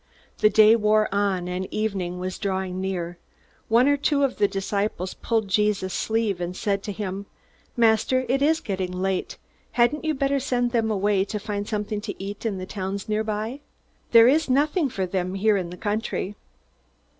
The 0.39 0.49
day 0.49 0.75
wore 0.75 1.07
on, 1.13 1.47
and 1.47 1.67
evening 1.71 2.17
was 2.17 2.39
drawing 2.39 2.81
near. 2.81 3.19
One 3.67 3.87
or 3.87 3.97
two 3.97 4.23
of 4.23 4.37
the 4.39 4.47
disciples 4.47 5.13
pulled 5.13 5.47
Jesus' 5.47 5.93
sleeve, 5.93 6.41
and 6.41 6.57
said 6.57 6.81
to 6.81 6.91
him: 6.91 7.27
"Master, 7.77 8.25
it 8.27 8.41
is 8.41 8.61
getting 8.61 8.91
late. 8.91 9.37
Hadn't 9.73 10.03
you 10.03 10.15
better 10.15 10.39
send 10.39 10.71
them 10.71 10.89
away 10.89 11.23
to 11.25 11.37
find 11.39 11.67
something 11.67 12.01
to 12.01 12.15
eat 12.19 12.47
in 12.47 12.57
the 12.57 12.65
towns 12.65 13.07
near 13.07 13.23
by? 13.23 13.59
There 14.09 14.27
is 14.27 14.49
nothing 14.49 14.89
for 14.89 15.05
them 15.05 15.33
out 15.33 15.37
here 15.37 15.55
in 15.55 15.69
the 15.69 15.77
country." 15.77 16.35